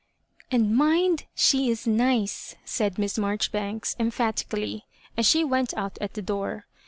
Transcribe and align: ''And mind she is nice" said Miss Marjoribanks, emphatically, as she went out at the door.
''And 0.51 0.75
mind 0.75 1.25
she 1.35 1.69
is 1.69 1.85
nice" 1.85 2.55
said 2.65 2.97
Miss 2.97 3.19
Marjoribanks, 3.19 3.95
emphatically, 3.99 4.85
as 5.15 5.27
she 5.27 5.43
went 5.43 5.75
out 5.75 5.99
at 6.01 6.15
the 6.15 6.23
door. 6.23 6.65